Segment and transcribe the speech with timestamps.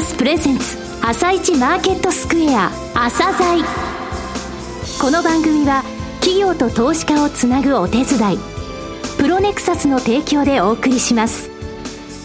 [0.00, 3.62] サスプレゼンツ朝一マーケットスクエア朝鮮。
[4.98, 5.84] この番組は
[6.20, 8.38] 企業と投資家をつなぐお手伝い
[9.18, 11.50] プロネクサスの提供でお送りします。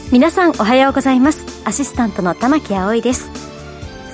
[0.10, 1.46] 皆さんおはようございます。
[1.66, 3.30] アシスタントの玉木葵です。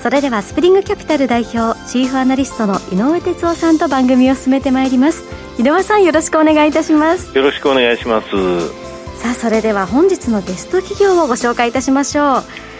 [0.02, 5.22] それではスプリングキャピタル代表チーフアナリストの井上哲夫さんと番組を進めてまいります。
[5.60, 7.32] 井上さんよろしくお願いいたします。
[7.38, 8.28] よろしくお願いします。
[9.22, 12.71] さあそれでは本日のゲスト企業をご紹介いたしましょう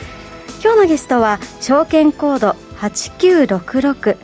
[0.63, 4.17] 今日のゲストは証券コード8966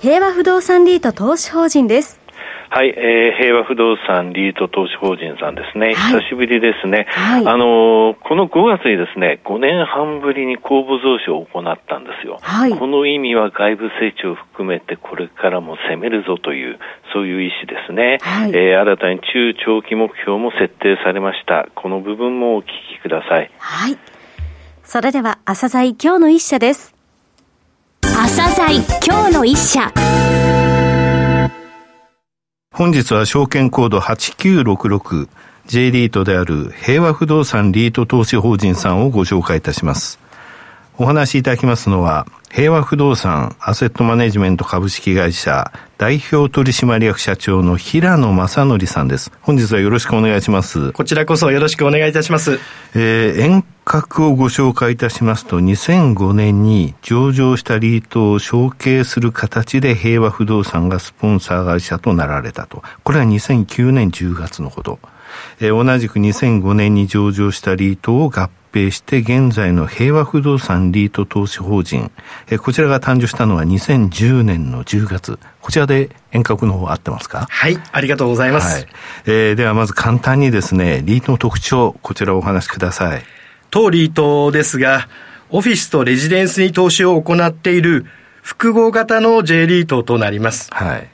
[0.00, 2.20] 平和不動産リート投資法人です。
[2.70, 16.78] はい、えー、平和不動産リート投資法人さんですね、はい、久しぶりですね、はい、あのー、この5月にですね、5年半ぶりに公募増資を行ったんですよ、はい、この意味は外部成長を含めてこれからも攻めるぞという、
[17.12, 21.66] そういう意思ですね、はい、えー、新たに中長期目標も設定されました。
[21.74, 23.50] この部分もお聞きください。
[23.58, 23.98] はい。
[24.92, 26.96] それでは、朝鮮今日の一社です。
[28.02, 29.92] 朝鮮今日の一社。
[32.74, 35.28] 本日は証券コード8966
[35.66, 40.18] J リートである平和不動産リート投資法人さんをご紹介いたします。
[40.98, 49.30] お話しいただきますのは、平和不動産アセットマネジメント株式会社代表取締役社長の平野正則さんです。
[49.40, 50.90] 本日はよろしくお願いします。
[50.90, 52.58] こちらこそよろしくお願いいたします。
[52.96, 62.84] えー、遠隔をご紹介いたしますと、2005年に上場したリートを承継する形で平和不動産がスポンサー会社となられたと。
[63.02, 65.00] これは2009年10月のこと。
[65.58, 72.12] えー、同じく2005年に上場したリートを合併して現在の平和不動産リート投資法人、
[72.48, 75.40] えこちらが誕生したのは2010年の10月。
[75.60, 77.48] こちらで遠隔の方合ってますか？
[77.50, 78.72] はい、ありがとうございます。
[78.72, 78.88] はい、
[79.26, 83.39] えー、ではまず簡単にですね、リートの特徴、こちらをお話しください。
[83.70, 85.08] 当リートですが、
[85.50, 88.06] オフィスとレジデンスに投資を行っている
[88.42, 90.72] 複合型の J リートとなります。
[90.72, 91.08] はい。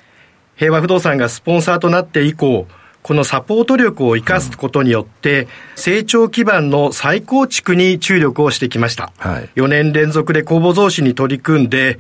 [0.57, 2.67] 平和不動産がスポンサーとなって以降、
[3.03, 9.13] このサポート力を生かすことによって、成長基盤の再構築に注力をしてきました。
[9.19, 11.99] はい、4年連続で公募増資に取り組んで、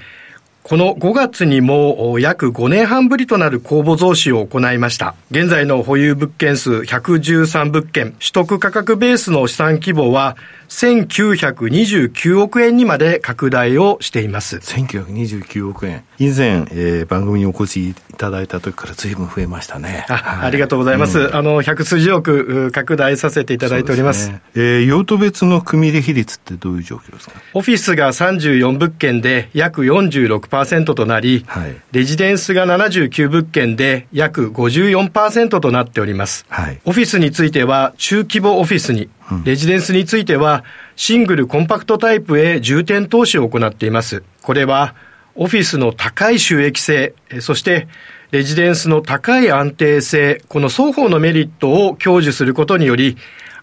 [0.68, 5.14] この5月にも約5年半ぶりとなる公募増資を行いました。
[5.30, 10.36] 現在の保有物件数113物件、取得価格ベースの資産規模は
[10.68, 14.56] 1929億円にまで拡大をしています。
[14.56, 16.04] 1929億円。
[16.18, 20.06] 以前、えー、番組にお越しいただいた時から随分増えましたね。
[20.08, 21.18] あはい、ありがとうございます。
[21.18, 24.26] うん、あの、百数十億拡大させていただいております。
[24.26, 27.34] すね、えー、用途別の組入れ比率ってどういう状況ですか？
[27.54, 36.46] オフィスが34物件で約46%となり、はい、レジデンスが79物件で約54%となっております。
[36.48, 39.08] はい、オフィスについては中規模オフィスに
[39.44, 40.64] レジデンスについては、
[40.94, 44.22] シングルコンパクトタイプへ重点投資を行っています。
[44.42, 44.94] これは、
[45.34, 47.88] オフィスの高い収益性、そして
[48.30, 53.16] レジデンスの高い安定性、この双方のメリットを享受することにより、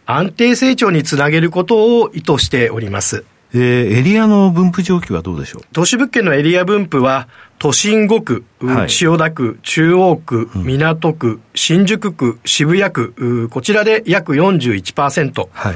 [0.06, 3.24] 安定成長につなげることを意図しております。
[3.56, 5.62] えー、エリアの分布状況はどうでしょう？
[5.74, 7.28] 都市物件のエリア分布は、
[7.63, 15.47] 都心5区、はい、千代田区、中央区、港区、新宿区、渋谷区、こちらで約41%。
[15.50, 15.75] はい、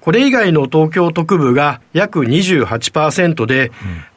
[0.00, 3.72] これ以外の東京特部が約28%で、うん、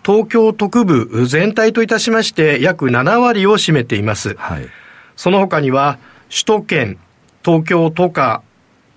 [0.06, 4.36] 東京特部全体といたしまして約7割を占めています。
[4.36, 4.68] はい、
[5.16, 5.97] その他には、
[6.30, 7.00] 首都圏、
[7.44, 8.44] 東京都下、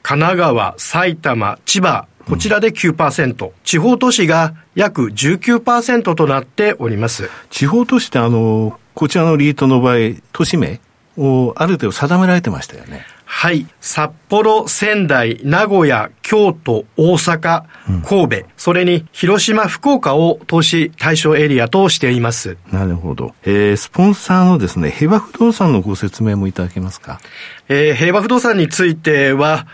[0.03, 7.28] 神奈川、埼玉、千葉、こちらで9%、うん、地方都市が約19%となっております。
[7.50, 9.97] 地方都市ってあの、こちらのリートの場合、
[10.32, 10.81] 都市名
[11.16, 13.06] をある程度定められてましたよね。
[13.25, 13.66] はい。
[13.81, 17.62] 札幌、仙台、名古屋、京都、大阪、
[18.06, 22.59] 神戸、うん、それに広島、福岡を投資対象エリアとしています。
[22.71, 23.34] なるほど。
[23.44, 27.21] えー、スポンサーのですね、平和不動産のご説明もいただけますか？
[27.71, 29.66] えー、平和不動産については、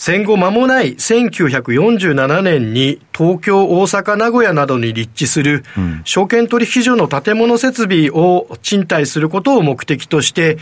[0.00, 5.62] 戦後間もない1947年に東京、大阪、名古屋などに立地する
[6.04, 10.56] 証券取引所の建物設備を賃貸することを目的として、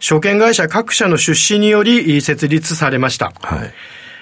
[0.00, 3.30] 証券会社各社の出資により設立されました。
[3.42, 3.74] はい、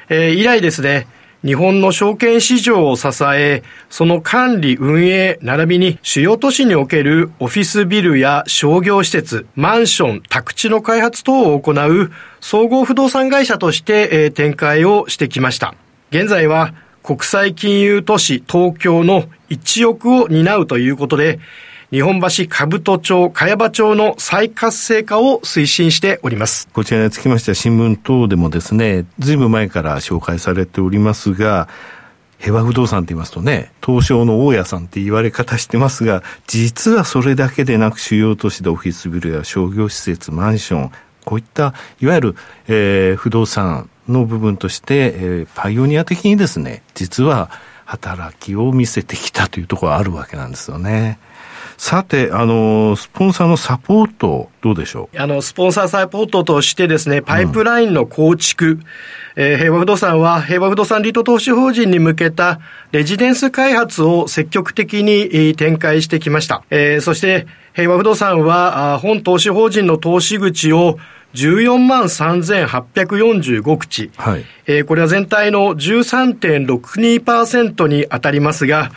[0.09, 1.07] えー、以来ですね、
[1.47, 12.11] 日本の証券市場を支え、その管理運営並びに主要都市におけるオフィスビルや商業施設、マンション、宅地の開発等を行う
[12.41, 15.77] 総合不動産会社として展開をしてきました。
[16.11, 21.39] 現在は国際金融都市東京の一億を担うということで、
[21.93, 26.69] 日本橋兜町、茅場町の再活性化を推進しております。
[26.73, 31.69] こちらにつきましては新聞等でもですね、ずいぶん前から紹介されておりますが、
[32.39, 40.91] 平和不動産って言いますとね、東証の大家さんって言われ方してますが、実はそれだけでなく主要都市でオフィスビルや商業施設、マンション、
[41.25, 42.37] こういった、いわゆる、
[42.67, 47.49] えー、不動産の部分として、えー、パイオニア的にですね、実は
[47.85, 51.21] 働きを見せてきたというところがあるわけなんですよね。
[51.79, 55.21] さて、あの、スポンサーのサポート、どうでしょう？
[55.21, 58.83] あの、スポンサーサポートとしてですね、パイプラインの構築、うん、
[59.37, 62.61] えー、平和不動産は平和不動産リート投資法人に向けた
[62.93, 66.63] レジデンス開発を積極的に展開してきました。
[66.71, 70.99] えー、そして、平和不動産は、本投資法人の投資口を
[71.35, 74.11] 14万3845口。
[74.17, 74.45] はい。
[74.67, 78.91] えー、これは全体の13.62%に当たりますが、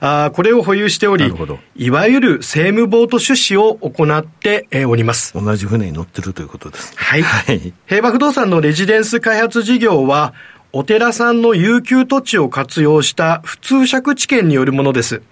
[0.00, 1.32] あこれを保有しており、
[1.76, 5.32] いわゆる政務ボート出資を行っております。
[5.34, 6.96] 同じ船に乗ってるということです、ね。
[6.96, 7.22] はい。
[7.22, 10.34] はい、平和不動産のレジデンス開発事業は、
[10.72, 15.22] お寺さんの有給土地を活用した普通借地権によるものです。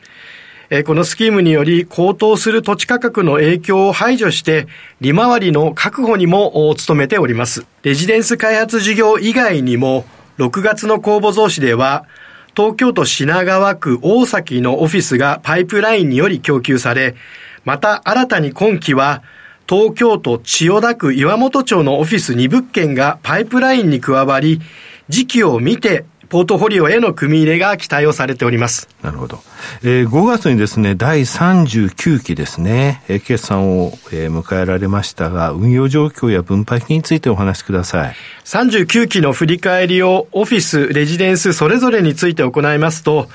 [0.87, 4.67] このスキームにより高騰する土地価格の影響を排除して
[5.01, 7.67] 利回りの確保にも努めております。
[7.83, 10.07] レジデンス開発事業以外にも
[10.39, 12.07] 6月の公募増資では
[12.57, 17.17] 東京都品川区大崎のオフィスがパイプラインにより供給され、
[17.65, 19.25] また新たに今期は
[19.69, 24.61] 東京都千代田区岩本町のオフィス2物件がパイプラインに加わり、
[25.09, 28.89] 時期を見てポートフォリオへの組み入れが期待をされております。
[29.03, 29.41] なるほど。
[29.83, 38.17] えー、5月にですね、第39期ですね、えー、決算を、えー、迎えられましたが、運用状況や分配金についてお話しください。
[38.45, 43.29] 39期の振り返りをオフィス、レジデンスそれぞれについて行いますと、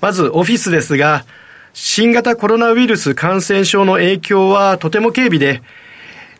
[0.00, 1.24] まずオフィスですが、
[1.72, 5.62] 新型コロナウイルス感染症の影響はとても軽微で、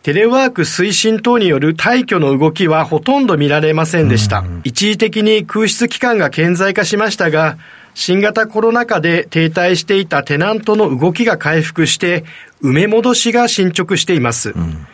[0.04, 4.44] テレワーク推進等による退去の動きはほとんど見られませんでした。
[4.62, 7.56] 一時的に空室期間が顕在化しましたが、
[7.94, 12.26] 新型コロナ禍で停滞していたテナントの動きが回復して、
[12.62, 14.50] 埋め戻しが進捗しています。
[14.50, 14.86] うん、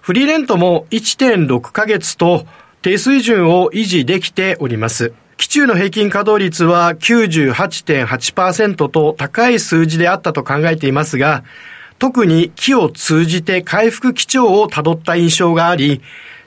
[0.00, 2.46] フリーレントも1.6ヶ月と
[2.82, 5.12] 低水準を維持できております。
[5.38, 11.42] 基中の平均稼働率は98.8%と高い数字であったと考えていますが、
[12.02, 16.00] 特に木を通じて回復基調をたどった印象があり、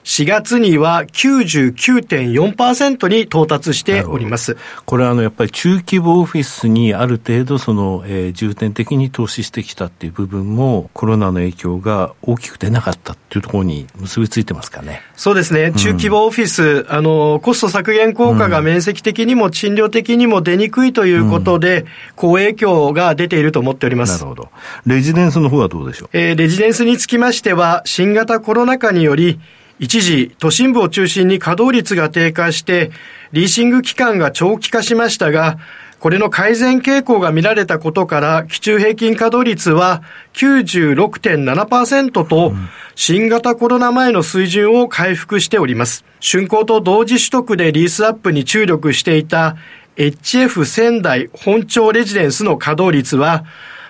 [0.06, 4.56] 4月には99.4%に到達しております。
[4.84, 15.02] これはあのやっぱり中規模オフィスにある程度その、えー、重点的に投資してきたっていう部分もコロナの影響が大きく出なかったっていうところに結びついてますかね。
[15.16, 15.72] そうですね。
[15.72, 24.20] 中規模オフィス、うん、あの、コスト削減効果が面積的にも賃料的にも出にくいということで、うん、好影響が出ていると思っております。
[24.20, 24.50] なるほど。
[24.86, 26.10] レジデンスの方はどうでしょう？
[26.12, 29.40] えー、レジデンスにつきましては、新型コロナ禍により、
[29.78, 32.90] 一時、都心部を中心に稼働率が低下して、
[33.32, 35.58] リーシング期間が長期化しましたが、
[35.98, 40.02] これの改善傾向が見られたことから、基中平均稼働率は
[40.34, 42.54] 96.7%と、
[42.94, 46.04] 新型コロナ前の水準を回復しております。
[46.20, 49.56] 竣工と同時取得でリースアップに注力していた
[49.96, 53.44] HF 仙台本町レジデンスの稼働率は、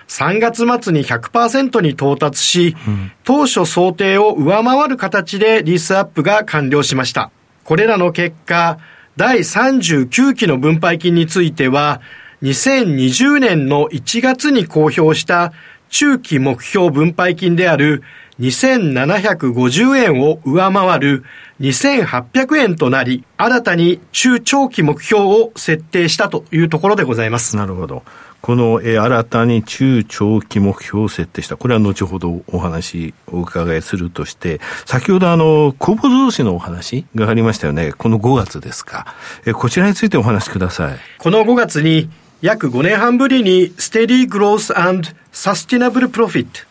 [0.07, 2.75] 3月末に100%に到達し、
[3.23, 7.31] 当初想定を上回る形でリースアップが完了しました。
[7.63, 8.79] これらの結果、
[9.17, 12.01] 第39期の分配金については、
[12.43, 15.53] 2020年の1月に公表した
[15.89, 18.03] 中期目標分配金である
[18.39, 21.23] 2750円を上回る
[21.59, 27.55] 2800円となり、新たに中長期目標を設定したというところでございます。
[27.55, 28.03] なるほど。
[28.41, 31.57] この、えー、新たに中長期目標を設定した。
[31.57, 37.91] これは後ほどお話お伺いするとして、先ほどあの、公募増資のお話がありましたよね。
[37.91, 39.15] この5月ですか。
[39.45, 40.97] えー、こちらについてお話しください。
[41.17, 42.09] この5月に
[42.41, 46.67] 約5年半ぶりにステディグロース and サスティナブルプロフィット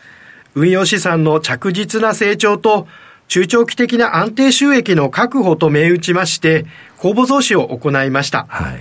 [0.57, 2.89] 運用資産の着実な成長と
[3.29, 6.65] 中長期的な安定収益の確保と銘打ちまして
[6.97, 8.47] 公募増資を行いました。
[8.49, 8.81] はい、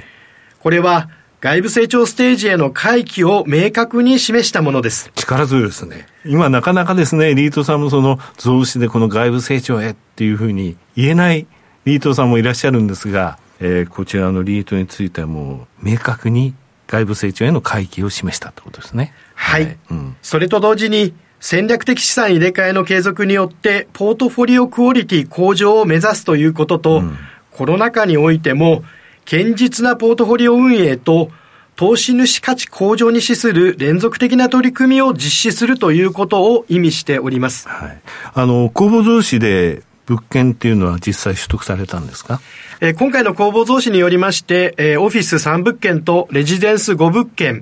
[0.60, 1.10] これは
[1.42, 5.12] 外部成長ステージへの回帰を明確に示したものです。
[5.16, 6.08] 力強いですね。
[6.24, 11.46] 今なかなかですね、リートさんもその増資でこの外部成長へっていうふうに言えない
[11.84, 16.56] リートさんもいらっしゃるんですが、えー、こちらのリートについてはもう明確に
[16.88, 19.14] 外部成長への回帰を示したってことですね。
[19.34, 19.66] はい。
[19.66, 21.14] はい、うん、それと同時に、
[21.48, 27.18] 戦略的資産入れ替えの継続によって、ポートフォリオクオリティ向上を目指すということと、うん、
[27.52, 28.84] コロナ禍においても、
[29.30, 31.30] 堅実なポートフォリオ運営と
[31.76, 37.70] 投資主価値向上に資する連続的な取り組みを実施するということを意味しております。
[37.70, 38.02] はい。
[38.34, 42.42] あの、公募増資で物件っていうのは実際取得されたんですか？
[42.82, 47.62] えー、今回の公募増資によりまして、えー、オフィス3物件とレジデンス5物件、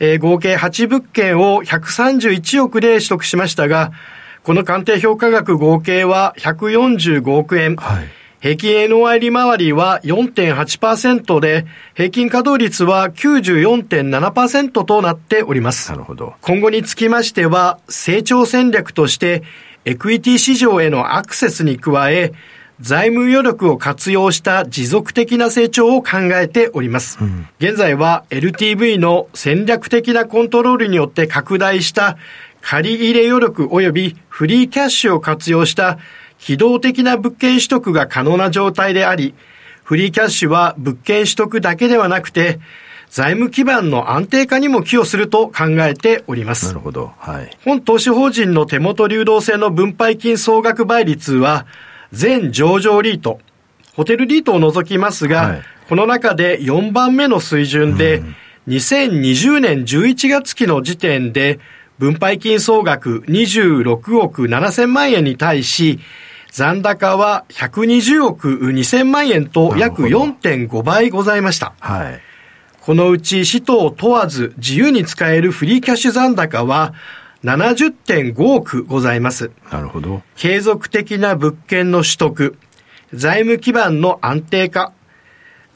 [0.00, 3.92] えー、合計8物件を131億で取得しましたが、
[4.42, 7.76] この鑑定評価額合計は145億円。
[7.76, 8.08] はい
[8.40, 15.90] 平均 NOI 利回りは4.8%で、平均稼働率は94.7%となっております。
[15.90, 16.32] なるほど。
[16.40, 19.42] 今後につきましては、成長戦略として、
[19.84, 22.32] エクイティ市場へのアクセスに加え、
[22.80, 27.18] 財務余力を活用した持続的な成長を考えております。
[27.20, 32.16] うん、現在は LTV の戦略的なコントロールによって拡大した
[32.62, 35.98] 借入れ余力及びフリーキャッシュを活用した
[36.38, 39.34] 機動的な物件取得が可能な状態であり、
[39.84, 42.60] フリーキャッシュは物件取得だけではなくて、
[43.10, 46.68] 財務基盤の安定化にも寄与すると考えております。
[46.68, 47.12] なるほど。
[47.18, 47.50] はい。
[47.64, 51.66] 本投資法人の手元流動性の分配金総額倍率は、
[52.12, 53.40] 全上場リート、
[53.94, 58.36] ホテルリートを除きますが、はい、この中で4番目の水準で、うん、
[58.68, 61.60] 2020年11月期の時点で、
[61.98, 66.00] 分配金総額26億7000万円に対し、
[66.50, 71.74] 残高は120億2000万円と約4.5倍ございました。
[71.78, 72.20] はい。
[72.80, 76.94] このうち使途を問わず自由に使えるフリーキャッシュ残高は
[77.44, 79.50] 70.5億ございます。
[79.70, 80.22] なるほど。
[80.36, 82.58] 継続的な物件の取得、
[83.14, 84.92] 財務基盤の安定化、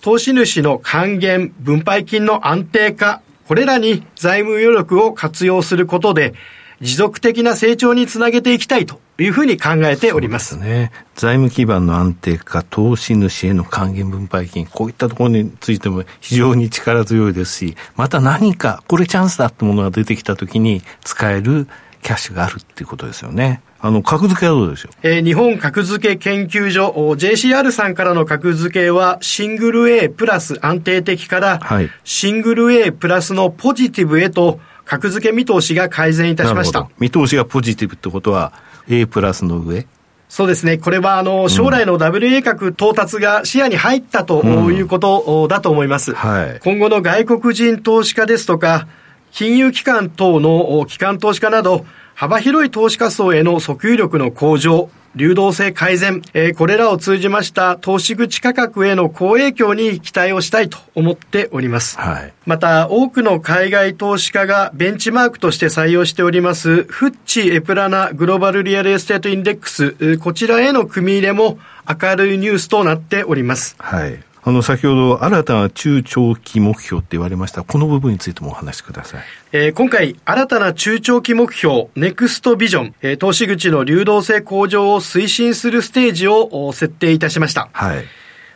[0.03, 6.35] 投資主の還元、分配金の安定化、これらに財務余力を活用することで、
[6.81, 10.57] 持続的な成長につなげていきたいというふうに考えております。
[10.57, 10.91] すね。
[11.15, 21.69] 財務基盤の安定化、投資主への還元分配金、こういったところについても非常に力強いですし、また何か、これチャンスだってものが出てきたときに使える
[22.03, 23.63] キャッシュがあるっていうことですよね。
[23.81, 24.93] あの、格付けはどうでしょう？
[25.03, 36.89] えー、日本格付け研究所、JCR さんからの格付けは、シングル A プラス安定的から、はい、シングル A プラスのポジティブへと、格付け見通しが改善いたしました。
[36.99, 38.53] 見通しがポジティブってことは、
[38.89, 39.87] A プラスの上？
[40.29, 40.79] そうですね。
[40.79, 46.11] これは、あの、将来の WA 格到達が視野に入ったということだと思います。
[46.11, 48.89] うんはい、今後の外国人投資家ですとか、
[49.31, 61.99] 金融機関等の機関投資家など、幅広い投資家層への訴求力の向上、流動性改善、えー、これらを通じました投資口価格への好影響に期待をしたいと思っております。
[61.99, 73.77] はい、また、多くの海外投資家がベンチマークとして採用しております、 FTSE EPRA Nareit Global Real Estate Index、こちらへの組み入れも明るいニュースとなっております。
[73.79, 74.19] はい。
[74.47, 77.65] あの、先ほど新たな中長期目標って言われました。
[77.65, 79.23] この部分についてもお話しください。
[79.53, 87.71] えー、今回、新たな中長期目標、ネクストビジョン、えー、投資口の流動性向上を推進するステージを設定いたしました。
[87.73, 88.05] はい。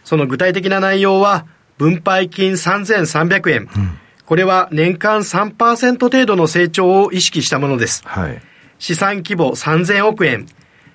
[0.04, 1.46] その具体的な内容は、
[1.78, 3.60] 分配金3300円。
[3.62, 8.02] うん、これは年間3%程度の成長を意識したものです。
[8.04, 8.42] はい。
[8.78, 10.46] 資産規模3000億円。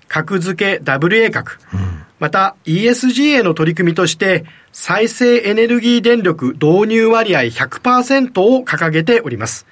[0.07, 1.57] 格付け WA 格。
[1.73, 9.65] うんまた ESG への取り組みとして再生エネルギー電力導入割合100%を掲げております。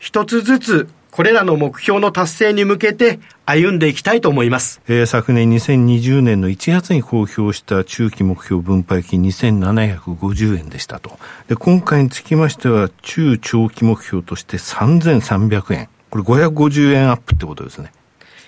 [0.00, 4.80] 一つずつこれらの目標の達成に向けて歩んでいきたいと思います。
[4.88, 11.20] えー、昨年2020年の1月に公表した中期目標分配金2750円でしたと。
[11.46, 15.88] で、今回につきましては中長期目標として3300円。
[16.10, 17.92] これ550円アップってことですね。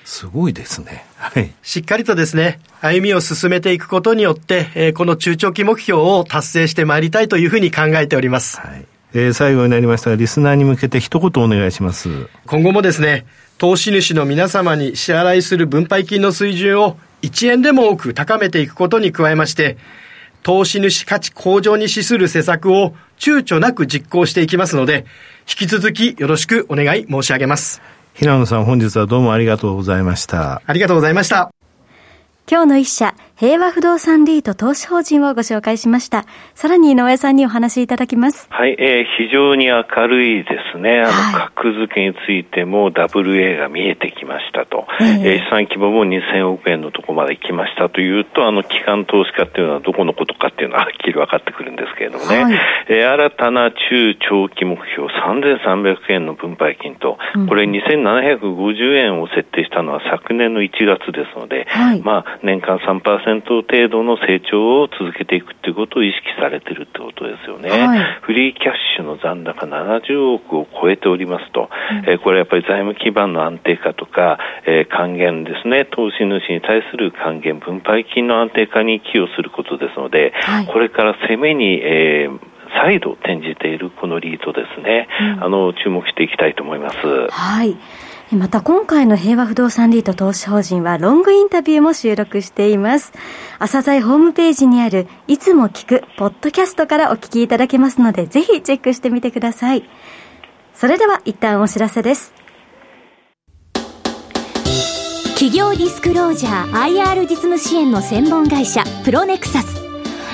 [0.04, 1.04] すごいですね。
[1.32, 1.52] はい。
[1.62, 8.60] しっかりとですね、歩みを進めていくことによって、えー、この中長期目標を達成してまいりたいというふうに考えております。
[8.60, 8.86] はい。
[9.14, 12.28] えー、最後になりましたが、リスナーに向けて一言お願いします。
[12.46, 13.26] 今後もですね、
[13.58, 19.76] 投資主の皆様に支払いする分配金の水準を1円でも多く高めていくことに加えまして、
[20.42, 25.04] 投資主価値向上に資する施策を躊躇なく実行していきますので、
[25.48, 27.82] 引き続きよろしくお願い申し上げます。
[28.18, 30.60] 平野さん本日はどうもありがとうございました。
[30.66, 31.54] ありがとうございました。
[32.50, 36.26] 今日の一社、平和不動産リート投資法人をご紹介しました。
[36.56, 38.48] さらに井上さんにお話しいただきます。
[38.50, 41.02] はい、えー、非常に明るいですね。
[41.02, 44.88] あの、はい、格付けについても WA が見えてきましたと。
[44.98, 52.42] えー、えー、資産規模も2000億円のところまで来ましたというと、あの、機関投資家っていうのはどこのことかっていうのははっきり分かってくるんですけれどもね。
[52.42, 57.18] はい、えー、新たな中長期目標3300円の分配金と、
[57.48, 67.68] これ2750円を設定したのは昨年の1月ですので、はい、まあ、年間3% 10%程度の成長を続けていくっていうことを意識されてるってことですよね。
[67.68, 82.38] はい、フリーキャッシュの残高70億を超えておりますと、うん、えー、これやっぱり財務基盤の安定化とか、えー、還元ですね、投資主に対する還元、分配金の安定化に寄与することですので、はい、これから攻めに、えー、
[82.82, 86.96] 再度転じているこのリートですね、うん、あの注目していきたいと思います。
[87.30, 87.76] はい。
[88.36, 93.12] また今回の平和不動産リート投資法人はロングインタビューも収録しています。
[93.58, 99.88] 朝鮮ホームページにあるいつも聞くポッドキャストからお聞きいただけますのでぜひチェックしてみてください。
[100.74, 102.34] それでは一旦お知らせです。
[105.34, 109.80] 企業ディスクロージャー IR 実務支援の専門会社プロネクサス。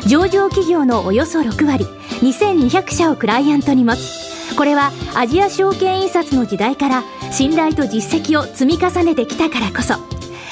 [0.09, 1.85] 上場企業のおよそ6割、
[2.23, 4.57] 2200社をクライアントに持つ。
[4.57, 7.03] これはアジア証券印刷の時代から
[7.35, 9.95] 信頼と実績を積み重ねてきたからこそ。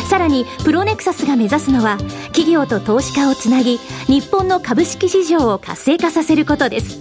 [0.08, 1.96] さらに、プロネクサスが目指すのは、
[2.32, 7.00] 企業と投資家をつなぎ、日本の株式市場を活性化させることです。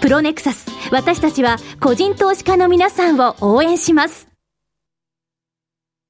[0.00, 4.28] プロネクサス、私たちは個人投資家の皆さんを応援します。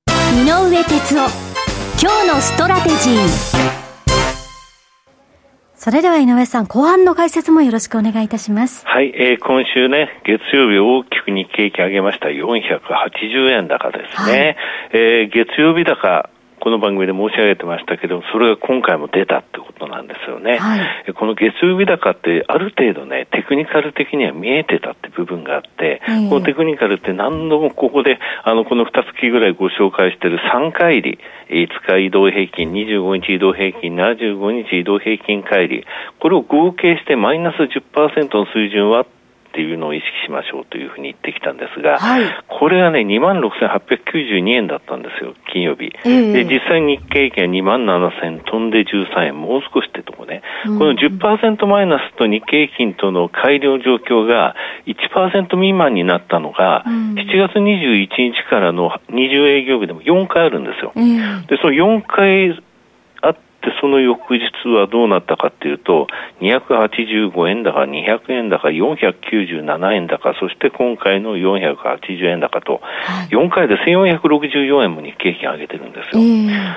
[0.06, 1.30] 井上哲夫、
[2.02, 3.69] 今日のストラテジー。
[5.82, 8.86] それでは井上さん、後半の解説もよろしくお願いいたします。
[8.86, 14.58] はい、えー、今週ね、月曜日大きく日経平均上げました480円高ですね。
[14.92, 16.28] はい、えー、月曜日高、
[16.60, 20.58] この番組で申し上げてましたけど、それが今回も出たってことなんですよね。
[20.58, 20.76] は
[21.08, 35.82] い、この月曜日高ってある程度ね、テクニカル的には見えてたって部分があって、えー、このテクニカルって何度もここで、あの、この2月ぐらいご紹介している3回り、5日移動平均、25日移動平均、75日移動平均乖離、
[36.20, 39.06] これを合計してマイナス10%の水準は
[39.50, 45.90] っていうのを意識しましょうというふうに言ってきたんですが、はい、これがね、2万6892円だったんですよ、金曜日。
[46.04, 54.54] えー、で、実際日経平均は2万7000飛んで13円、もう少しってとこね、うん、この10%マイナスと日経平均との改良状況が
[54.86, 60.92] 1%未満になったのが、うん、7月21日からの20営業日でも4回あるんですよ。
[60.94, 62.62] えー、で、その4回
[63.62, 66.06] で、その翌日はどうなったかっていうと、
[66.40, 72.80] 285円高、200円高、497円高、そして今回の480円高と、
[73.30, 76.22] 4回で1464円も日経平均上げてるんですよ。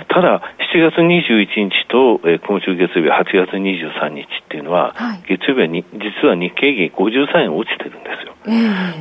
[0.09, 0.41] ただ、
[0.73, 4.93] 7月21日と、えー、今週月曜日8月23日っていうのは、
[5.27, 8.33] 月曜日はに実は日経平均53円落ちてるんですよ。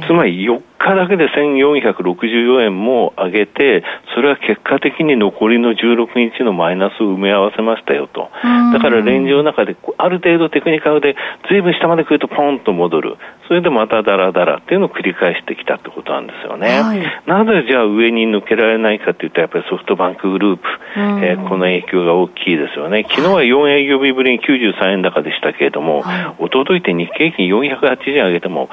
[0.07, 8.31] つまり4日だけで1464円も上げて、それは結果的に残りの16日のマイナスを埋め合わせましたよと。
[8.73, 11.16] だからレンジの中である程度テクニカルで
[11.49, 13.16] ずいぶん下まで来るとポンと戻る。
[13.49, 16.81] それでまたダラダラっていうのを繰り返してきたってことなんですよね。
[16.81, 20.62] はい、なぜじゃあ上に抜けられないかというと、やっぱりソフトバンクグループ、
[20.97, 23.05] えー、この影響が大きいですよね。
[23.09, 28.68] 昨日は4営業日ぶりに93円高でしたけれども、はい、一昨日って日経平均480円上げても、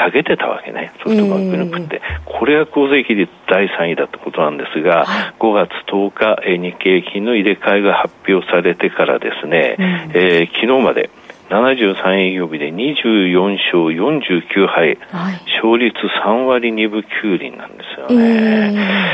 [0.00, 2.00] 下げてたわけね、ソフトバンクグループって。
[2.02, 9.84] えー、これが構成比率第3位だってことなんですが、はい、5月10日、えー、日経平均の入れ替えが発表されてからですね、うん、
[10.14, 11.10] えー、昨日まで、
[11.50, 19.10] 73営業日で24勝49敗、はい、勝率3割2分9厘なんですよね。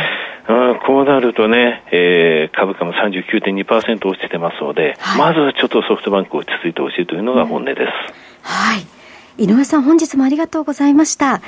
[0.48, 7.80] えー、こうなるとね、えー、株価も39.2%落ちてますので、はい、まずはちょっとソフトバンク落ち着いてほしいというのが本音です。
[7.80, 8.95] うん、はい。
[9.38, 11.42] 井上さん本日もありがとうございました。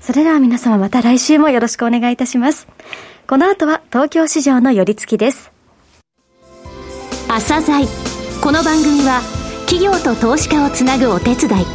[0.00, 2.66] それでは皆様また来週もよろしくお願いいたします。
[3.26, 5.52] この後は東京市場の寄り付きです。
[7.28, 7.86] 朝鮮
[8.40, 9.20] この番組は
[9.66, 11.66] 企業と投資家をつなぐお手伝い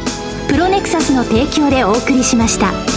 [0.48, 2.91] プロネクサスの提供でお送りしました。